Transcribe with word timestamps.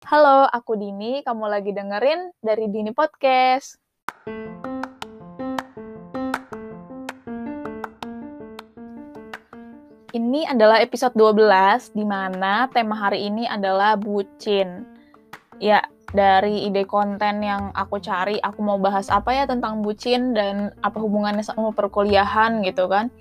Halo, 0.00 0.48
aku 0.48 0.80
Dini. 0.80 1.20
Kamu 1.20 1.44
lagi 1.44 1.76
dengerin 1.76 2.32
dari 2.40 2.72
Dini 2.72 2.88
Podcast. 2.88 3.76
Ini 10.16 10.48
adalah 10.48 10.80
episode 10.80 11.12
12, 11.12 11.92
di 11.92 12.08
mana 12.08 12.64
tema 12.72 12.96
hari 12.96 13.28
ini 13.28 13.44
adalah 13.44 14.00
bucin. 14.00 14.88
Ya, 15.60 15.84
dari 16.16 16.64
ide 16.64 16.88
konten 16.88 17.44
yang 17.44 17.68
aku 17.76 18.00
cari, 18.00 18.40
aku 18.40 18.64
mau 18.64 18.80
bahas 18.80 19.12
apa 19.12 19.36
ya 19.36 19.44
tentang 19.44 19.84
bucin 19.84 20.32
dan 20.32 20.72
apa 20.80 20.96
hubungannya 20.96 21.44
sama 21.44 21.76
perkuliahan 21.76 22.64
gitu 22.64 22.88
kan. 22.88 23.12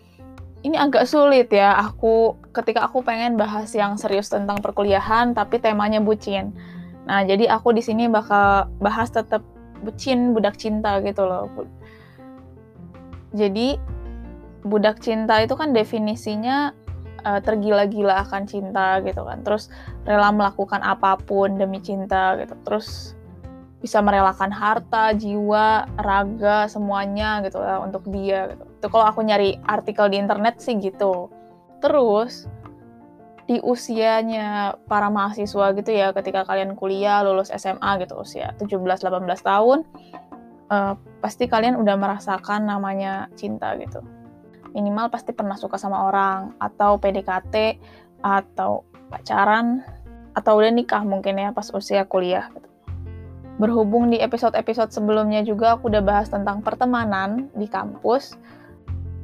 Ini 0.63 0.79
agak 0.79 1.11
sulit 1.11 1.51
ya, 1.51 1.75
aku 1.75 2.39
ketika 2.59 2.85
aku 2.85 3.01
pengen 3.01 3.39
bahas 3.39 3.71
yang 3.73 3.95
serius 3.95 4.27
tentang 4.27 4.59
perkuliahan, 4.59 5.33
tapi 5.33 5.57
temanya 5.57 6.03
bucin. 6.03 6.51
Nah, 7.07 7.25
jadi 7.25 7.49
aku 7.49 7.73
di 7.73 7.81
sini 7.81 8.05
bakal 8.05 8.69
bahas 8.83 9.09
tetap 9.09 9.41
bucin, 9.81 10.35
budak 10.35 10.59
cinta 10.59 10.99
gitu 11.01 11.23
loh. 11.25 11.47
Jadi, 13.31 13.79
budak 14.67 14.99
cinta 14.99 15.39
itu 15.39 15.55
kan 15.55 15.71
definisinya 15.71 16.75
uh, 17.23 17.39
tergila-gila 17.39 18.27
akan 18.27 18.43
cinta 18.47 18.99
gitu 19.03 19.23
kan 19.23 19.39
terus 19.43 19.71
rela 20.03 20.31
melakukan 20.35 20.83
apa 20.83 21.19
pun 21.19 21.55
demi 21.55 21.79
cinta 21.79 22.35
gitu 22.39 22.55
terus 22.67 23.15
bisa 23.79 24.03
merelakan 24.03 24.51
harta, 24.51 25.15
jiwa, 25.15 25.87
raga 25.95 26.67
semuanya 26.67 27.39
gitu 27.47 27.63
ya 27.63 27.79
untuk 27.79 28.03
dia 28.11 28.51
gitu. 28.51 28.67
Itu 28.75 28.87
kalau 28.91 29.07
aku 29.07 29.23
nyari 29.23 29.55
artikel 29.63 30.11
di 30.11 30.19
internet 30.19 30.59
sih 30.59 30.75
gitu. 30.83 31.31
Terus 31.79 32.47
di 33.49 33.57
usianya 33.65 34.77
para 34.85 35.09
mahasiswa 35.09 35.73
gitu 35.73 35.89
ya 35.89 36.13
ketika 36.13 36.45
kalian 36.45 36.77
kuliah 36.77 37.25
lulus 37.25 37.49
SMA 37.49 37.97
gitu 38.05 38.21
usia 38.21 38.53
17 38.61 38.77
18 38.77 39.25
tahun 39.41 39.89
uh, 40.69 40.93
pasti 41.17 41.49
kalian 41.49 41.73
udah 41.81 41.97
merasakan 41.97 42.69
namanya 42.69 43.25
cinta 43.33 43.73
gitu 43.81 44.05
minimal 44.77 45.09
pasti 45.09 45.33
pernah 45.33 45.57
suka 45.57 45.81
sama 45.81 46.05
orang 46.13 46.53
atau 46.61 47.01
PDKT 47.01 47.81
atau 48.21 48.85
pacaran 49.09 49.81
atau 50.37 50.61
udah 50.61 50.71
nikah 50.71 51.01
mungkin 51.01 51.41
ya 51.41 51.49
pas 51.51 51.67
usia 51.73 52.05
kuliah 52.05 52.47
gitu. 52.53 52.69
Berhubung 53.59 54.07
di 54.07 54.23
episode-episode 54.23 54.95
sebelumnya 54.95 55.43
juga 55.43 55.75
aku 55.75 55.91
udah 55.91 55.99
bahas 55.99 56.31
tentang 56.31 56.63
pertemanan 56.63 57.51
di 57.51 57.67
kampus, 57.67 58.39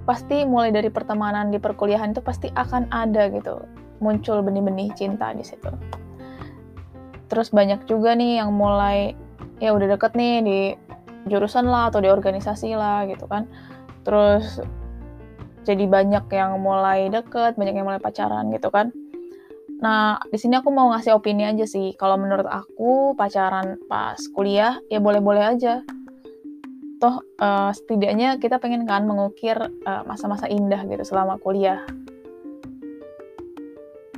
pasti 0.06 0.46
mulai 0.46 0.70
dari 0.70 0.94
pertemanan 0.94 1.50
di 1.50 1.58
perkuliahan 1.58 2.14
itu 2.14 2.22
pasti 2.22 2.48
akan 2.54 2.88
ada 2.94 3.28
gitu, 3.34 3.66
muncul 4.00 4.46
benih-benih 4.46 4.94
cinta 4.94 5.34
di 5.34 5.42
situ. 5.42 5.70
Terus 7.26 7.50
banyak 7.50 7.90
juga 7.90 8.14
nih 8.14 8.40
yang 8.40 8.54
mulai 8.54 9.18
ya 9.58 9.74
udah 9.74 9.98
deket 9.98 10.14
nih 10.14 10.36
di 10.46 10.60
jurusan 11.26 11.66
lah 11.66 11.90
atau 11.90 12.00
di 12.00 12.10
organisasi 12.10 12.78
lah 12.78 13.10
gitu 13.10 13.26
kan. 13.26 13.50
Terus 14.06 14.62
jadi 15.66 15.90
banyak 15.90 16.30
yang 16.30 16.62
mulai 16.62 17.10
deket, 17.10 17.58
banyak 17.58 17.74
yang 17.74 17.90
mulai 17.90 17.98
pacaran 17.98 18.54
gitu 18.54 18.70
kan. 18.70 18.94
Nah, 19.82 20.22
di 20.30 20.38
sini 20.40 20.56
aku 20.62 20.70
mau 20.72 20.94
ngasih 20.94 21.18
opini 21.18 21.44
aja 21.44 21.66
sih. 21.68 21.98
Kalau 21.98 22.16
menurut 22.16 22.46
aku 22.48 23.18
pacaran 23.18 23.82
pas 23.90 24.16
kuliah 24.32 24.78
ya 24.88 25.02
boleh-boleh 25.02 25.58
aja. 25.58 25.82
Toh 26.96 27.20
uh, 27.44 27.72
setidaknya 27.76 28.40
kita 28.40 28.56
pengen 28.58 28.88
kan 28.88 29.04
mengukir 29.04 29.60
eh, 29.60 30.04
masa-masa 30.08 30.48
uh, 30.48 30.56
indah 30.56 30.80
gitu 30.88 31.04
selama 31.04 31.36
kuliah. 31.44 31.84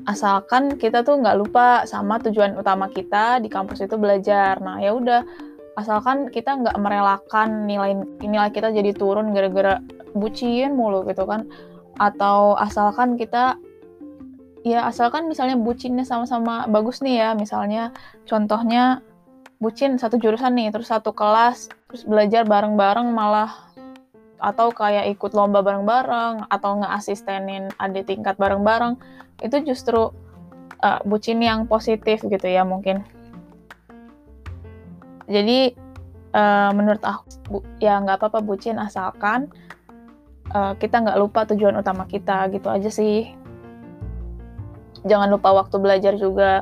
Asalkan 0.08 0.80
kita 0.80 1.04
tuh 1.04 1.20
nggak 1.20 1.36
lupa 1.36 1.84
sama 1.90 2.22
tujuan 2.22 2.56
utama 2.56 2.88
kita 2.88 3.42
di 3.44 3.50
kampus 3.50 3.84
itu 3.84 4.00
belajar. 4.00 4.62
Nah, 4.64 4.80
ya 4.80 4.96
udah 4.96 5.26
asalkan 5.78 6.30
kita 6.34 6.58
nggak 6.58 6.78
merelakan 6.82 7.70
nilai 7.70 7.94
nilai 8.24 8.50
kita 8.50 8.74
jadi 8.74 8.98
turun 8.98 9.30
gara-gara 9.30 9.78
bucin 10.18 10.74
mulu 10.74 11.06
gitu 11.06 11.30
kan 11.30 11.46
atau 12.02 12.58
asalkan 12.58 13.14
kita 13.14 13.62
ya 14.66 14.90
asalkan 14.90 15.30
misalnya 15.30 15.54
bucinnya 15.54 16.02
sama-sama 16.02 16.66
bagus 16.66 17.06
nih 17.06 17.22
ya 17.22 17.30
misalnya 17.38 17.94
contohnya 18.26 19.06
bucin 19.58 19.98
satu 19.98 20.22
jurusan 20.22 20.54
nih 20.54 20.70
terus 20.70 20.94
satu 20.94 21.14
kelas 21.14 21.70
terus 21.90 22.06
belajar 22.06 22.46
bareng-bareng 22.46 23.10
malah 23.10 23.68
atau 24.38 24.70
kayak 24.70 25.10
ikut 25.18 25.34
lomba 25.34 25.66
bareng-bareng 25.66 26.46
atau 26.54 26.78
ngeasistenin 26.78 27.74
adik 27.82 28.06
tingkat 28.06 28.38
bareng-bareng 28.38 28.94
itu 29.42 29.58
justru 29.66 30.14
uh, 30.82 31.02
bucin 31.06 31.42
yang 31.42 31.66
positif 31.66 32.22
gitu 32.22 32.46
ya 32.46 32.62
mungkin. 32.62 33.02
Jadi 35.28 35.74
uh, 36.38 36.72
menurut 36.72 37.04
aku 37.04 37.26
bu, 37.50 37.58
ya 37.82 37.98
nggak 38.00 38.22
apa-apa 38.22 38.40
bucin 38.46 38.78
asalkan 38.78 39.50
uh, 40.54 40.78
kita 40.78 41.04
nggak 41.04 41.20
lupa 41.20 41.44
tujuan 41.50 41.76
utama 41.76 42.06
kita 42.06 42.48
gitu 42.54 42.70
aja 42.70 42.90
sih. 42.94 43.34
Jangan 45.06 45.34
lupa 45.34 45.54
waktu 45.54 45.82
belajar 45.82 46.14
juga. 46.16 46.62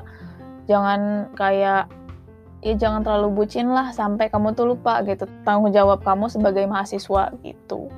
Jangan 0.66 1.31
kayak 1.38 1.91
ya 2.65 2.73
jangan 2.73 3.05
terlalu 3.05 3.45
bucin 3.45 3.69
lah 3.69 3.93
sampai 3.93 4.33
kamu 4.33 4.57
tuh 4.57 4.73
lupa 4.73 5.05
gitu 5.05 5.29
tanggung 5.45 5.69
jawab 5.69 6.01
kamu 6.01 6.25
sebagai 6.33 6.65
mahasiswa 6.65 7.29
gitu 7.45 7.93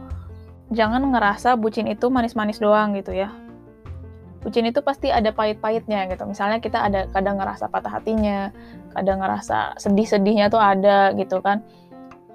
jangan 0.76 1.08
ngerasa 1.08 1.56
bucin 1.56 1.88
itu 1.88 2.12
manis-manis 2.12 2.60
doang 2.60 2.92
gitu 3.00 3.16
ya 3.16 3.32
bucin 4.44 4.68
itu 4.68 4.84
pasti 4.84 5.08
ada 5.08 5.32
pahit-pahitnya 5.32 6.12
gitu 6.12 6.28
misalnya 6.28 6.60
kita 6.60 6.84
ada 6.84 7.08
kadang 7.16 7.40
ngerasa 7.40 7.72
patah 7.72 7.96
hatinya 7.96 8.52
kadang 8.92 9.24
ngerasa 9.24 9.80
sedih-sedihnya 9.80 10.52
tuh 10.52 10.60
ada 10.60 11.16
gitu 11.16 11.40
kan 11.40 11.64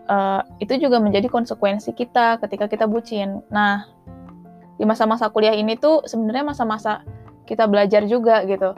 uh, 0.09 0.41
itu 0.59 0.79
juga 0.81 0.99
menjadi 0.99 1.29
konsekuensi 1.31 1.95
kita 1.95 2.41
ketika 2.43 2.67
kita 2.67 2.85
bucin. 2.89 3.45
Nah, 3.53 3.87
di 4.81 4.85
masa-masa 4.89 5.31
kuliah 5.31 5.55
ini 5.55 5.79
tuh 5.79 6.03
sebenarnya 6.09 6.45
masa-masa 6.55 7.05
kita 7.47 7.69
belajar 7.69 8.07
juga 8.09 8.43
gitu 8.49 8.75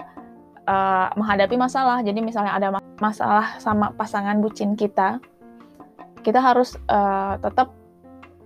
uh, 0.69 1.07
menghadapi 1.17 1.57
masalah. 1.57 2.03
Jadi 2.05 2.21
misalnya 2.21 2.53
ada 2.53 2.69
masalah 3.05 3.61
sama 3.61 3.93
pasangan 3.93 4.41
bucin 4.41 4.73
kita, 4.73 5.21
kita 6.25 6.41
harus 6.41 6.81
uh, 6.89 7.37
tetap 7.45 7.77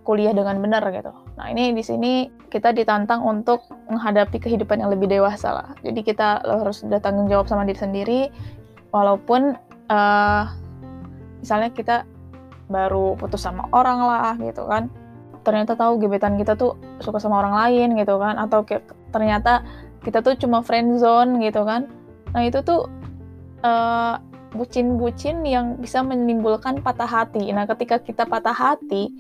kuliah 0.03 0.35
dengan 0.35 0.59
benar 0.59 0.83
gitu. 0.91 1.15
Nah 1.39 1.47
ini 1.53 1.71
di 1.71 1.85
sini 1.87 2.27
kita 2.51 2.75
ditantang 2.75 3.23
untuk 3.23 3.63
menghadapi 3.87 4.43
kehidupan 4.43 4.83
yang 4.83 4.91
lebih 4.91 5.07
dewasa 5.07 5.55
lah. 5.55 5.69
Jadi 5.87 6.01
kita 6.03 6.43
harus 6.43 6.83
udah 6.83 6.99
tanggung 6.99 7.31
jawab 7.31 7.47
sama 7.47 7.63
diri 7.69 7.79
sendiri, 7.79 8.21
walaupun 8.91 9.55
uh, 9.93 10.45
misalnya 11.41 11.71
kita 11.71 11.97
baru 12.69 13.17
putus 13.17 13.45
sama 13.45 13.65
orang 13.73 14.05
lah 14.05 14.37
gitu 14.37 14.69
kan 14.69 14.93
ternyata 15.43 15.73
tahu 15.73 15.97
gebetan 15.97 16.37
kita 16.37 16.53
tuh 16.53 16.77
suka 17.01 17.17
sama 17.17 17.41
orang 17.41 17.57
lain 17.57 17.97
gitu 17.97 18.21
kan 18.21 18.37
atau 18.37 18.61
ternyata 19.09 19.65
kita 20.05 20.21
tuh 20.21 20.37
cuma 20.37 20.61
friend 20.61 21.01
zone 21.01 21.41
gitu 21.41 21.65
kan 21.65 21.89
nah 22.37 22.45
itu 22.45 22.61
tuh 22.61 22.85
uh, 23.65 24.21
bucin-bucin 24.53 25.45
yang 25.45 25.77
bisa 25.77 26.01
menimbulkan 26.01 26.81
patah 26.81 27.09
hati. 27.09 27.49
Nah 27.53 27.69
ketika 27.69 28.01
kita 28.01 28.25
patah 28.25 28.57
hati 28.57 29.13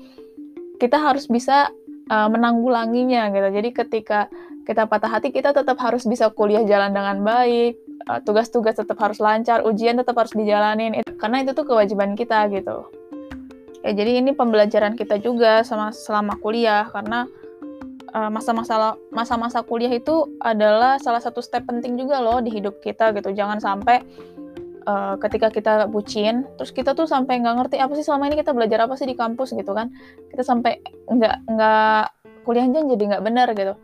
kita 0.79 0.97
harus 0.97 1.27
bisa 1.27 1.69
uh, 2.09 2.29
menanggulanginya 2.31 3.29
gitu. 3.35 3.49
Jadi 3.51 3.69
ketika 3.75 4.31
kita 4.65 4.85
patah 4.85 5.09
hati 5.09 5.33
kita 5.33 5.57
tetap 5.57 5.81
harus 5.81 6.05
bisa 6.05 6.29
kuliah 6.33 6.65
jalan 6.65 6.93
dengan 6.93 7.25
baik 7.25 7.77
uh, 8.09 8.21
tugas-tugas 8.25 8.77
tetap 8.77 8.97
harus 9.01 9.21
lancar 9.21 9.65
ujian 9.65 10.01
tetap 10.01 10.17
harus 10.17 10.33
dijalanin. 10.33 11.03
Karena 11.21 11.45
itu 11.45 11.53
tuh 11.53 11.67
kewajiban 11.69 12.17
kita 12.17 12.49
gitu. 12.53 12.89
Ya 13.87 13.95
jadi 13.95 14.21
ini 14.21 14.35
pembelajaran 14.35 14.99
kita 14.99 15.23
juga 15.23 15.63
sama 15.63 15.95
selama 15.95 16.35
kuliah 16.43 16.91
karena 16.91 17.31
eh, 18.11 18.31
masa-masa 18.31 18.99
masa-masa 19.15 19.63
kuliah 19.63 19.95
itu 19.95 20.35
adalah 20.43 20.99
salah 20.99 21.23
satu 21.23 21.39
step 21.39 21.63
penting 21.63 21.95
juga 21.95 22.19
loh 22.19 22.43
di 22.43 22.51
hidup 22.51 22.83
kita 22.83 23.15
gitu. 23.15 23.31
Jangan 23.31 23.63
sampai 23.63 24.03
uh, 24.89 25.15
ketika 25.21 25.53
kita 25.53 25.85
bucin 25.93 26.49
terus 26.57 26.73
kita 26.73 26.97
tuh 26.97 27.05
sampai 27.05 27.45
nggak 27.45 27.57
ngerti 27.61 27.77
apa 27.77 27.93
sih 27.93 28.05
selama 28.09 28.33
ini 28.33 28.41
kita 28.41 28.57
belajar 28.57 28.89
apa 28.89 28.97
sih 28.97 29.05
di 29.05 29.15
kampus 29.15 29.53
gitu 29.53 29.77
kan. 29.77 29.93
Kita 30.33 30.41
sampai 30.41 30.81
nggak 31.05 31.37
nggak 31.45 32.05
kuliahnya 32.49 32.89
jadi 32.97 33.05
nggak 33.15 33.25
benar 33.25 33.53
gitu. 33.53 33.77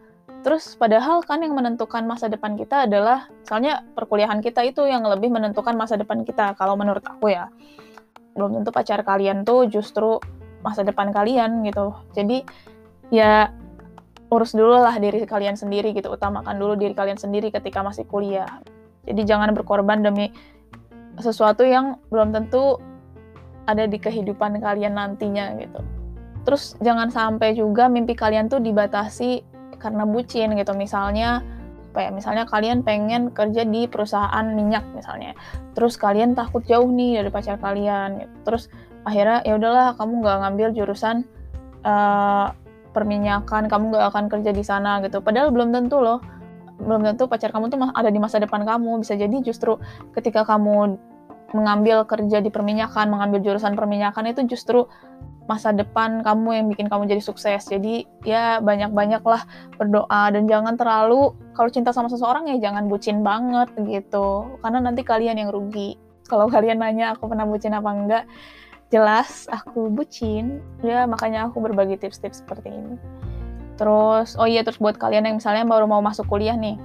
Terus 0.44 0.76
padahal 0.76 1.25
kan 1.25 1.40
yang 1.40 1.56
menentukan 1.56 2.05
masa 2.05 2.29
depan 2.29 2.56
kita 2.56 2.84
adalah 2.88 3.29
misalnya 3.44 3.84
perkuliahan 3.96 4.44
kita 4.44 4.61
itu 4.64 4.84
yang 4.84 5.05
lebih 5.05 5.32
menentukan 5.32 5.73
masa 5.76 5.96
depan 5.96 6.25
kita 6.25 6.56
kalau 6.56 6.76
menurut 6.76 7.05
aku 7.05 7.32
ya. 7.32 7.49
Belum 8.37 8.61
tentu 8.61 8.73
pacar 8.73 9.00
kalian 9.05 9.44
tuh 9.44 9.69
justru 9.69 10.20
masa 10.61 10.84
depan 10.84 11.12
kalian 11.12 11.64
gitu. 11.64 11.96
Jadi 12.12 12.44
ya 13.12 13.52
urus 14.32 14.56
dulu 14.56 14.81
lah 14.81 14.96
diri 15.00 15.23
kalian 15.25 15.55
sendiri 15.55 15.94
gitu 15.94 16.11
utamakan 16.11 16.56
dulu 16.56 16.75
diri 16.75 16.96
kalian 16.96 17.17
sendiri 17.20 17.49
ketika 17.49 17.81
masih 17.81 18.05
kuliah. 18.05 18.49
Jadi 19.05 19.20
jangan 19.29 19.52
berkorban 19.52 20.00
demi 20.00 20.32
sesuatu 21.19 21.62
yang 21.62 21.99
belum 22.11 22.34
tentu 22.34 22.78
ada 23.64 23.88
di 23.88 23.96
kehidupan 23.96 24.61
kalian 24.61 24.96
nantinya 24.96 25.56
gitu. 25.56 25.81
Terus 26.44 26.76
jangan 26.84 27.08
sampai 27.08 27.56
juga 27.56 27.88
mimpi 27.88 28.12
kalian 28.12 28.52
tuh 28.52 28.61
dibatasi 28.61 29.40
karena 29.81 30.05
bucin 30.05 30.52
gitu. 30.56 30.72
Misalnya 30.76 31.40
apa 31.94 31.99
ya 32.02 32.11
misalnya 32.11 32.44
kalian 32.50 32.82
pengen 32.82 33.31
kerja 33.31 33.62
di 33.64 33.88
perusahaan 33.88 34.46
minyak 34.52 34.84
misalnya. 34.93 35.32
Terus 35.72 35.96
kalian 35.96 36.37
takut 36.37 36.61
jauh 36.66 36.90
nih 36.90 37.22
dari 37.22 37.31
pacar 37.31 37.56
kalian 37.56 38.20
gitu. 38.20 38.34
terus 38.44 38.64
akhirnya 39.05 39.44
ya 39.44 39.55
udahlah 39.56 39.94
kamu 39.96 40.25
nggak 40.25 40.38
ngambil 40.43 40.69
jurusan 40.75 41.25
uh, 41.87 42.50
perminyakan 42.93 43.69
kamu 43.70 43.94
nggak 43.94 44.06
akan 44.12 44.25
kerja 44.28 44.50
di 44.52 44.64
sana 44.67 45.00
gitu. 45.00 45.25
Padahal 45.25 45.49
belum 45.55 45.72
tentu 45.72 46.02
loh 46.02 46.20
belum 46.84 47.00
tentu 47.02 47.25
pacar 47.26 47.50
kamu 47.50 47.72
tuh 47.72 47.78
ada 47.96 48.12
di 48.12 48.20
masa 48.20 48.38
depan 48.38 48.62
kamu 48.62 49.00
bisa 49.00 49.16
jadi 49.16 49.36
justru 49.40 49.81
ketika 50.12 50.44
kamu 50.44 51.00
mengambil 51.54 52.02
kerja 52.04 52.42
di 52.42 52.50
perminyakan 52.50 53.08
mengambil 53.08 53.40
jurusan 53.40 53.78
perminyakan 53.78 54.31
itu 54.31 54.44
justru 54.44 54.90
masa 55.44 55.76
depan 55.76 56.25
kamu 56.25 56.48
yang 56.56 56.66
bikin 56.72 56.86
kamu 56.88 57.04
jadi 57.08 57.22
sukses. 57.22 57.69
Jadi 57.69 58.08
ya 58.25 58.58
banyak-banyaklah 58.64 59.44
berdoa 59.76 60.32
dan 60.32 60.48
jangan 60.48 60.75
terlalu 60.75 61.36
kalau 61.52 61.69
cinta 61.69 61.92
sama 61.92 62.08
seseorang 62.08 62.48
ya 62.48 62.56
jangan 62.70 62.88
bucin 62.88 63.20
banget 63.20 63.70
gitu. 63.84 64.58
Karena 64.64 64.81
nanti 64.81 65.04
kalian 65.04 65.36
yang 65.36 65.50
rugi. 65.52 66.00
Kalau 66.25 66.48
kalian 66.48 66.81
nanya 66.81 67.12
aku 67.12 67.28
pernah 67.28 67.44
bucin 67.44 67.76
apa 67.76 67.90
enggak, 67.92 68.25
jelas 68.88 69.44
aku 69.52 69.92
bucin. 69.92 70.64
Ya 70.81 71.04
makanya 71.04 71.52
aku 71.52 71.60
berbagi 71.60 72.00
tips-tips 72.00 72.40
seperti 72.40 72.72
ini. 72.72 72.96
Terus 73.75 74.38
oh 74.38 74.47
iya 74.47 74.62
terus 74.62 74.79
buat 74.79 74.94
kalian 74.99 75.26
yang 75.26 75.37
misalnya 75.38 75.67
baru 75.67 75.87
mau 75.91 76.00
masuk 76.00 76.26
kuliah 76.31 76.55
nih. 76.55 76.79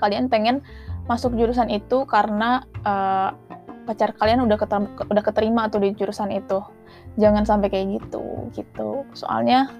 Kalian 0.00 0.28
pengen 0.28 0.64
masuk 1.06 1.36
jurusan 1.36 1.70
itu 1.72 2.04
karena 2.08 2.64
uh, 2.84 3.32
pacar 3.86 4.12
kalian 4.18 4.42
udah 4.42 4.58
keterima, 4.58 4.88
udah 5.06 5.22
keterima 5.22 5.62
tuh 5.68 5.80
di 5.84 5.94
jurusan 5.94 6.32
itu. 6.32 6.60
Jangan 7.16 7.44
sampai 7.44 7.68
kayak 7.72 8.02
gitu 8.02 8.50
gitu. 8.52 9.04
Soalnya 9.16 9.72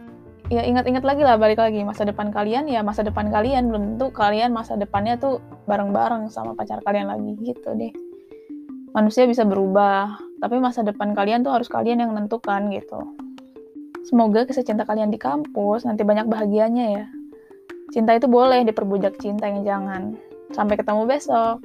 ya 0.46 0.62
ingat-ingat 0.62 1.02
lagi 1.02 1.22
lah 1.24 1.36
balik 1.36 1.60
lagi. 1.60 1.82
Masa 1.84 2.04
depan 2.04 2.32
kalian 2.32 2.68
ya 2.68 2.80
masa 2.84 3.04
depan 3.04 3.28
kalian. 3.28 3.68
Belum 3.68 3.96
tentu 3.96 4.12
kalian 4.12 4.52
masa 4.52 4.76
depannya 4.76 5.16
tuh 5.16 5.40
bareng-bareng 5.68 6.32
sama 6.32 6.56
pacar 6.56 6.80
kalian 6.84 7.08
lagi 7.08 7.36
gitu 7.40 7.72
deh. 7.76 7.92
Manusia 8.96 9.28
bisa 9.28 9.44
berubah 9.44 10.16
tapi 10.40 10.60
masa 10.60 10.84
depan 10.84 11.16
kalian 11.16 11.44
tuh 11.44 11.52
harus 11.52 11.68
kalian 11.68 12.00
yang 12.00 12.12
menentukan 12.12 12.68
gitu 12.72 13.25
semoga 14.06 14.46
kisah 14.46 14.62
cinta 14.62 14.86
kalian 14.86 15.10
di 15.10 15.18
kampus 15.18 15.82
nanti 15.82 16.06
banyak 16.06 16.30
bahagianya 16.30 16.86
ya. 17.02 17.04
Cinta 17.90 18.14
itu 18.14 18.30
boleh 18.30 18.62
diperbujak 18.62 19.18
cinta 19.18 19.50
yang 19.50 19.66
jangan. 19.66 20.02
Sampai 20.54 20.78
ketemu 20.78 21.10
besok 21.10 21.58